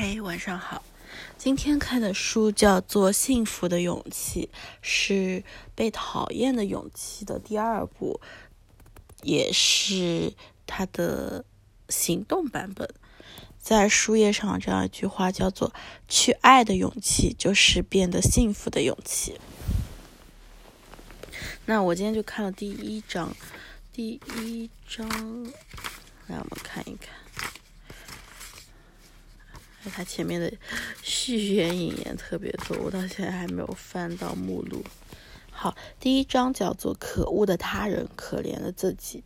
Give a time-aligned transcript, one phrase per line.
[0.00, 0.84] 嘿，晚上好。
[1.36, 4.48] 今天看的书叫做《幸福的勇气》，
[4.80, 5.12] 是
[5.74, 8.20] 《被讨厌的勇气》的第二部，
[9.24, 10.32] 也是
[10.68, 11.44] 他的
[11.88, 12.88] 行动版本。
[13.58, 15.74] 在书页上这样一句话叫做
[16.06, 19.40] ：“去爱的勇气，就是变得幸福的勇气。”
[21.66, 23.34] 那我今天就看了第一章，
[23.92, 25.08] 第一章，
[26.28, 27.16] 让我们看一看。
[29.90, 30.52] 它前面的
[31.02, 34.82] 序言引言特别多，我到现在还没有翻到目录。
[35.50, 39.24] 好，第一章叫做“可恶的他人，可怜的自己”，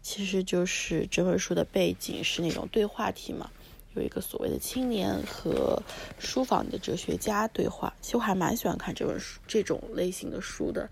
[0.00, 3.50] 其实就是这本书的背景是那种对话题嘛，
[3.94, 5.82] 有一个所谓的青年和
[6.20, 7.92] 书房的哲学家对话。
[8.00, 10.88] 其实我还蛮喜欢看这本书这种类型的书的，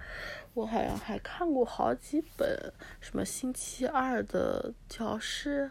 [0.55, 5.71] 我好像还看过好几本，什么星期二的教室，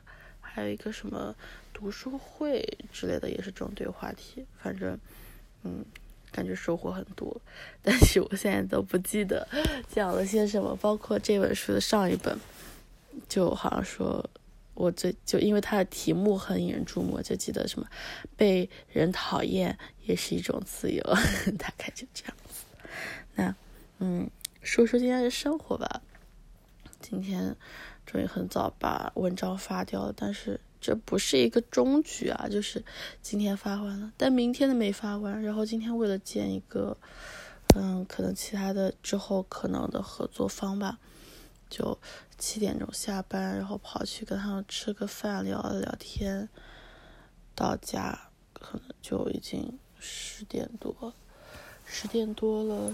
[0.52, 1.36] 还有一个什么。
[1.74, 4.96] 读书会之类的也是这种对话题，反正，
[5.64, 5.84] 嗯，
[6.32, 7.36] 感觉收获很多，
[7.82, 9.48] 但是我现在都不记得
[9.90, 10.76] 讲了些什么。
[10.76, 12.38] 包括这本书的上一本，
[13.28, 14.30] 就好像说，
[14.76, 17.88] 我最就因为它的题目很引人注目，就记得什么
[18.38, 21.02] 被人讨厌也是一种自由，
[21.58, 22.66] 大概就这样子。
[23.34, 23.56] 那，
[23.98, 24.30] 嗯，
[24.62, 26.04] 说说今天的生活吧。
[27.00, 27.56] 今天
[28.06, 30.60] 终于很早把文章发掉了，但是。
[30.84, 32.84] 这不是一个终局啊，就是
[33.22, 35.40] 今天发完了，但明天的没发完。
[35.44, 36.98] 然后今天为了见一个，
[37.76, 40.98] 嗯，可能其他的之后可能的合作方吧，
[41.70, 41.96] 就
[42.40, 46.50] 七点钟下班，然后跑去跟他们吃个饭，聊了聊天。
[47.54, 48.20] 到家
[48.52, 51.14] 可能就已经十点多，
[51.86, 52.92] 十点多了，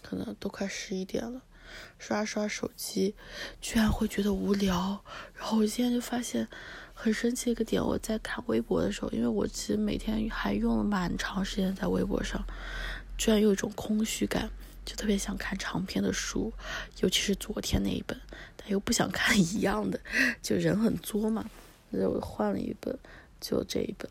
[0.00, 1.42] 可能都快十一点了。
[1.98, 3.14] 刷刷手机，
[3.60, 5.02] 居然会觉得无聊。
[5.34, 6.48] 然后我现在就发现。
[7.02, 12.44] 很神奇一个点，我在看微博的时候，因为我其实每天还用了蛮长时间在微博上，
[13.16, 14.50] 居然有一种空虚感，
[14.84, 16.52] 就特别想看长篇的书，
[17.00, 18.20] 尤其是昨天那一本，
[18.54, 19.98] 但又不想看一样的，
[20.42, 21.48] 就人很作嘛，
[21.90, 22.98] 所以我换了一本，
[23.40, 24.10] 就这一本，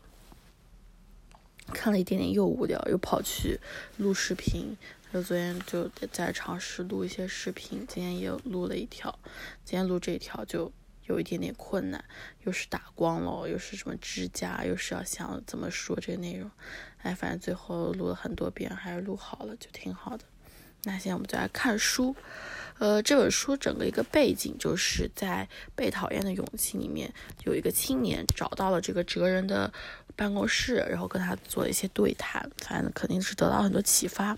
[1.72, 3.60] 看了一点点又无聊，又跑去
[3.98, 4.76] 录视频，
[5.12, 9.18] 就昨天就在尝试录一些视频，今天也录了一条，
[9.64, 10.72] 今天录这条就。
[11.06, 12.04] 有一点点困难，
[12.44, 16.48] 又是打光了，又是什么支架，又是要想怎么说这个内容，
[16.98, 20.24] 哎，反正最后录了很多遍，还是录好了，就挺好的。
[20.84, 22.14] 那现在我们就来看书。
[22.78, 27.12] 呃，这本书整个一个背景就是在被讨厌的勇气里面，
[27.44, 29.70] 有一个青年找到了这个哲人的
[30.16, 34.34] 办公室，然后跟他做一些对谈，反正肯定是得到很多启发。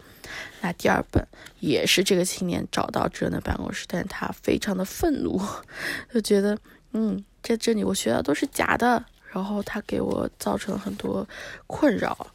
[0.60, 1.25] 那第二本
[1.60, 5.41] 也是这个青年找到哲人的办公室，但他非常的愤怒，
[6.12, 6.59] 就觉得，
[6.94, 11.24] 嗯，在这里我学的都是假的，然后他给我造成了很多
[11.69, 12.26] 困扰。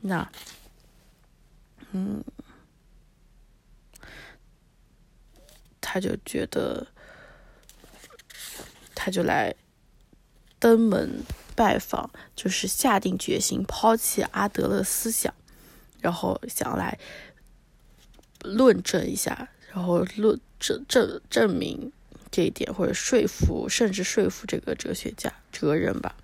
[0.00, 0.26] 那，
[1.90, 2.24] 嗯。
[5.82, 6.86] 他就觉得，
[8.94, 9.54] 他就来
[10.58, 11.22] 登门
[11.54, 15.34] 拜访，就是下定决心抛弃阿德勒思想，
[16.00, 16.98] 然后想来
[18.42, 21.92] 论证一下，然后论证证证明
[22.30, 26.14] 这一点，或者说服，甚至说服这个哲学家哲人吧。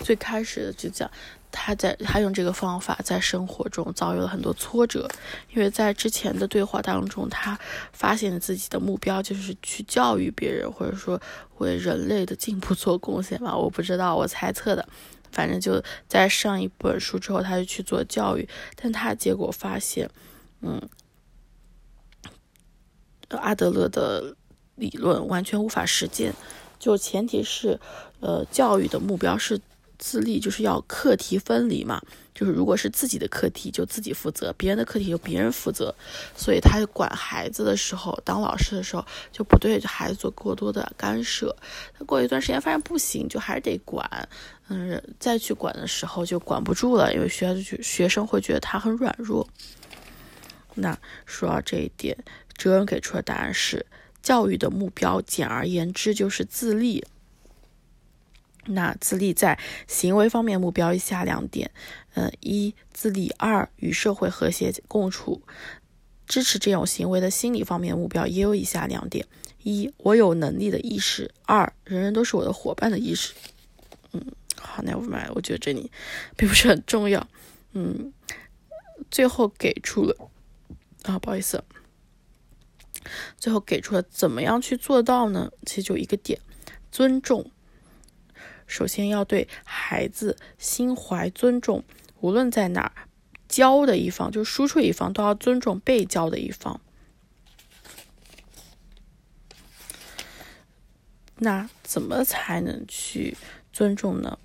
[0.00, 1.10] 最开始的就讲。
[1.54, 5.06] 他在他用这个方法在生活中遭遇了很多挫折，
[5.52, 7.60] 因为在之前的对话当中，他
[7.92, 11.20] 发现自己的目标就是去教育别人，或者说
[11.58, 13.54] 为人类的进步做贡献嘛。
[13.54, 14.88] 我不知道，我猜测的。
[15.30, 20.08] 反正就在上一本书之后，他就去做教育，但他结果发现，
[20.62, 20.80] 嗯，
[23.28, 24.34] 阿德勒的
[24.76, 26.32] 理论完全无法实践，
[26.78, 27.78] 就前提是，
[28.20, 29.60] 呃，教育的目标是。
[30.02, 32.02] 自立就是要课题分离嘛，
[32.34, 35.94] 就是如果是自己的课题就自己负责，别人的课题由别人负责。
[36.36, 41.54] 所以他管孩子的时候，当老师的时候就不对孩子做过多的干涉。
[41.96, 44.28] 他过一段时间发现不行，就还是得管。
[44.68, 49.48] 嗯，再去管的时候就管不住了，因为学校学生会觉得他很软弱。
[50.74, 52.16] 那说到这一点，
[52.56, 53.86] 哲人给出的答案是：
[54.20, 57.04] 教育的目标，简而言之就是自立。
[58.66, 61.70] 那自立在行为方面目标以下两点，
[62.14, 65.42] 嗯，一自立，二与社会和谐共处。
[66.26, 69.26] 支持这种行为的心理方面目标也有以下两点：
[69.62, 73.34] 一我有能力的意识；二人人都是我的伙伴的意识。
[74.12, 74.24] 嗯，
[74.56, 75.90] 好，那我们我觉得这里
[76.36, 77.28] 并不是很重要。
[77.72, 78.12] 嗯，
[79.10, 80.16] 最后给出了
[81.02, 81.62] 啊，不好意思，
[83.36, 85.50] 最后给出了怎么样去做到呢？
[85.66, 86.40] 其实就一个点，
[86.90, 87.50] 尊重。
[88.72, 91.84] 首先要对孩子心怀尊重，
[92.20, 92.92] 无论在哪儿，
[93.46, 96.80] 教的一方就输出一方都要尊重被教的一方。
[101.36, 103.36] 那怎么才能去
[103.72, 104.38] 尊重呢？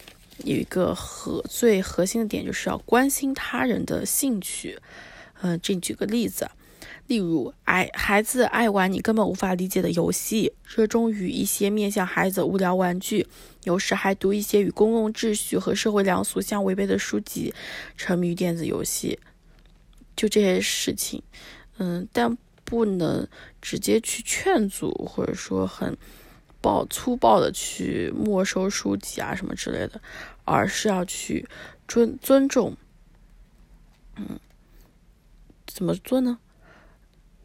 [0.44, 4.79] 有一个核最核心的点，就是要关心他人的兴趣。
[5.41, 6.50] 嗯，这举个例子，
[7.07, 13.25] 例如爱孩子爱玩你根本无法理解的游戏，热衷于一些面向孩子无聊玩具，
[13.63, 17.54] 有时还读一些与公共秩序和社会良俗相违背的书籍，
[17.95, 19.19] 沉迷于电子游戏，
[20.15, 21.24] 就这些事情。
[21.77, 23.27] 嗯，但不能
[23.62, 25.98] 直接去劝阻，或者说很。
[26.60, 30.01] 暴粗暴的去没收书籍啊什么之类的，
[30.44, 31.48] 而是要去
[31.88, 32.75] 尊尊重，
[34.15, 34.39] 嗯，
[35.68, 36.39] 怎么做呢？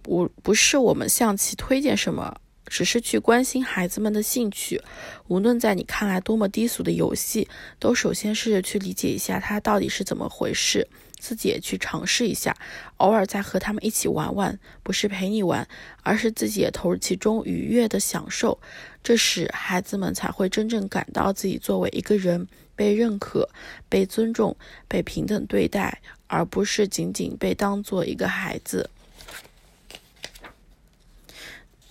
[0.02, 4.82] 不不是我们向其推荐什么，只是去关心孩子们的兴趣。
[5.28, 10.88] 无论在你看来多么低俗的游戏，都首先试着去理解一下它到底是怎么回事。
[11.18, 12.56] 自己也去尝试一下，
[12.96, 15.68] 偶尔再和他们一起玩玩，不是陪你玩，
[16.02, 18.58] 而是自己也投入其中，愉悦的享受。
[19.04, 23.48] 这时，孩子们才会真正感到自己作为一个人被认可、
[23.88, 24.56] 被尊重、
[24.88, 28.90] 被平等对待，而不是仅仅被当做一个孩子。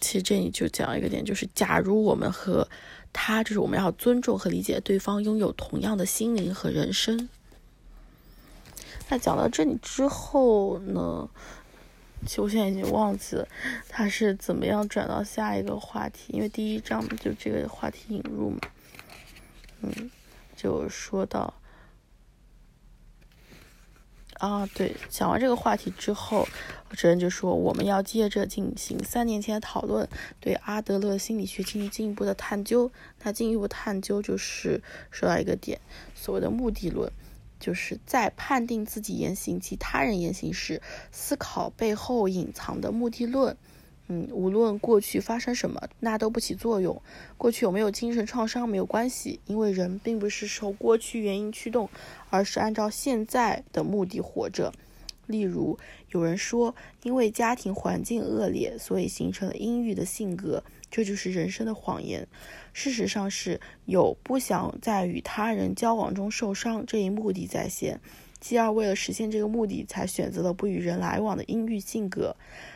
[0.01, 2.67] 其实这里就讲一个点，就是假如我们和
[3.13, 7.29] 他，就是我们要尊重和理解对方，拥有同样的心灵和人生。
[9.09, 11.29] 那讲到这里之后呢，
[12.25, 13.47] 其实我现在已经忘记了
[13.89, 18.59] 他是怎么样转到下一个话题，因为第一章就这个话题引入嘛，
[19.81, 20.09] 嗯，
[20.55, 21.53] 就说到
[24.41, 26.47] 啊，对，讲完这个话题之后，
[26.89, 30.09] 主任就说我们要接着进行三年前的讨论，
[30.39, 32.91] 对阿德勒心理学进行进一步的探究。
[33.21, 35.79] 那进一步探究就是说到一个点，
[36.15, 37.11] 所谓的目的论。
[37.59, 43.55] 就是在判定自己言行及他人言行时，思考背后隐藏的目的论。
[44.13, 47.01] 嗯，无论过去发生什么，那都不起作用。
[47.37, 51.89] 过去有没有精神创伤没有关系，因为人并不是受过去原因驱动，
[52.29, 54.73] 而是按照现在的目的活着。
[55.27, 55.79] 例如，
[56.09, 62.27] 有人说，因为家庭环境恶劣，所以形成了阴郁的性格，这就是人生的谎言。
[62.73, 68.01] 事实上是有不想在与他人交往中受伤这一目的在先，
[68.41, 72.35] 继而为了实现这个目的，才选择了不与人来往的阴郁性格，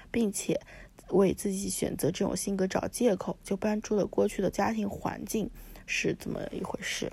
[0.10, 0.62] 并且
[1.10, 5.50] 为自己选择这种性格找借口，就搬出了过去的家庭环境
[5.86, 7.12] 是怎么一回事。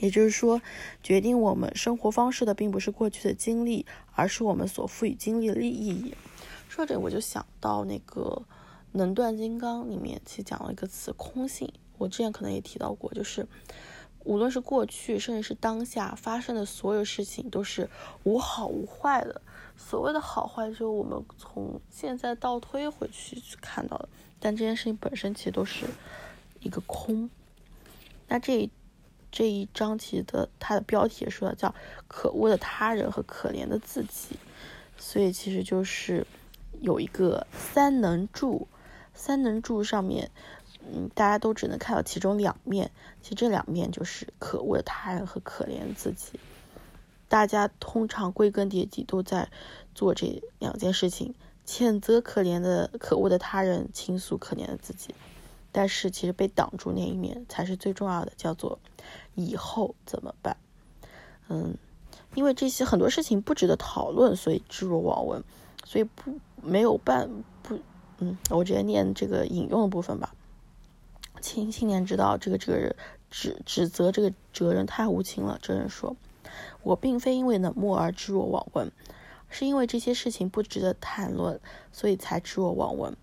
[0.00, 0.62] 也就是说，
[1.02, 3.84] 决定我们生活方式的并不是过去的经历，
[4.14, 6.14] 而是我们所赋予经历的意义。
[6.68, 8.42] 说这我就想到那个
[8.92, 11.72] 《能断金刚》里面其实讲了一个词“空性”。
[11.98, 13.48] 我之前可能也提到过，就是
[14.22, 17.90] 无论是过去，甚至是当下发生的所有事情，都是
[18.22, 19.42] 无好无坏的。
[19.78, 24.08] 所谓的好坏，就是我们从现在倒推回去去看到的。
[24.38, 25.86] 但这件事情本身其实都是
[26.60, 27.30] 一个空。
[28.26, 28.68] 那这
[29.32, 31.74] 这一章其实的它的标题也说了，叫
[32.06, 34.36] “可恶的他人和可怜的自己”。
[34.98, 36.26] 所以其实就是
[36.80, 38.68] 有一个三能柱，
[39.14, 40.30] 三能柱上面。
[40.90, 42.90] 嗯，大家都只能看到其中两面，
[43.20, 46.40] 其实这两面就是可恶的他人和可怜自己。
[47.28, 49.50] 大家通常归根结底都在
[49.94, 51.34] 做这两件事情：
[51.66, 55.14] 谴责可怜的、可恶的他人，倾诉可怜的自己。
[55.70, 58.78] 但是其实被挡住那一面才是最重要的，叫做
[59.34, 60.56] 以后怎么办？
[61.48, 61.76] 嗯，
[62.34, 65.44] 因为这些很多事情不值得讨论，所以置若罔闻，
[65.84, 67.30] 所以不没有办
[67.62, 67.78] 不
[68.18, 70.34] 嗯，我直接念这个引用的部分吧。
[71.40, 72.96] 青青年知道这个这个人
[73.30, 75.58] 指指责这个哲人太无情了。
[75.62, 76.16] 这人说
[76.82, 78.90] ：“我并非因为冷漠而置若罔闻，
[79.48, 81.60] 是因为这些事情不值得谈论，
[81.92, 83.16] 所以才置若罔闻。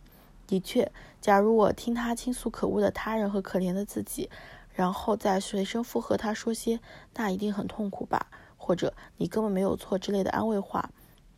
[0.47, 4.29] 的确，假如我听他倾诉可恶的他人和可怜的自己，
[4.73, 6.79] 然后再随声附和他说些
[7.15, 8.27] ‘那一定很痛苦吧’
[8.57, 10.91] 或者‘你根本没有错’之类的安慰话。”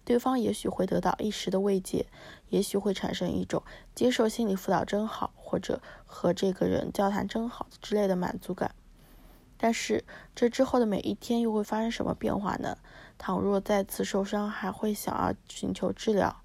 [0.04, 2.06] 对方也许会得到一时的慰藉，
[2.48, 3.62] 也许会产生一种
[3.94, 8.74] 接受心理辅导真好，或者和这个人交谈真好之类的满足感。
[9.58, 10.04] 但是
[10.36, 12.78] 这之后的每一天又会发生什么变化呢？
[13.18, 16.44] 倘若再次受伤，还会想要寻求治疗，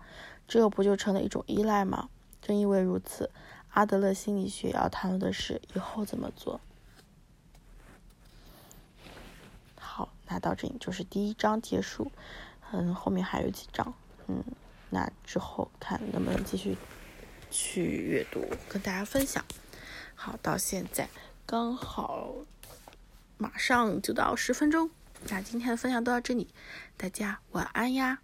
[0.49, 2.09] 这不就成了一种依赖吗？
[2.41, 3.31] 正因为如此，
[3.71, 6.61] 阿德勒心理学要谈论的是以后怎么做。
[9.79, 12.11] 好，那到这里就是第一章结束。
[12.73, 13.93] 嗯，后面还有几章，
[14.27, 14.43] 嗯，
[14.89, 16.75] 那之后看能不能继续
[17.51, 19.45] 去阅读，跟大家分享。
[20.15, 21.07] 好，到现在
[21.45, 22.33] 刚好
[23.43, 24.89] 马上就到十分钟。
[25.29, 26.55] 那今天的分享到这里，
[26.97, 28.21] 大家晚安呀。